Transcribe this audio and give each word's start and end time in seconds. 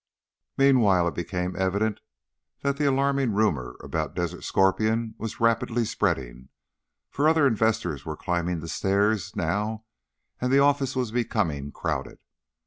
Meanwhile 0.57 1.09
it 1.09 1.13
became 1.13 1.55
evident 1.55 1.99
that 2.61 2.77
the 2.77 2.85
alarming 2.89 3.35
rumor 3.35 3.75
about 3.81 4.15
Desert 4.15 4.43
Scorpion 4.43 5.13
was 5.19 5.39
rapidly 5.39 5.85
spreading, 5.85 6.49
for 7.11 7.29
other 7.29 7.45
investors 7.45 8.03
were 8.03 8.17
climbing 8.17 8.61
the 8.61 8.67
stairs 8.67 9.35
now, 9.35 9.85
and 10.39 10.51
the 10.51 10.57
office 10.57 10.95
was 10.95 11.11
becoming 11.11 11.71
crowded. 11.71 12.17